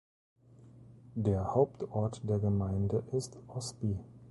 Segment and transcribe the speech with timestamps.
[1.13, 3.99] Der Hauptort der Gemeinde ist Osby.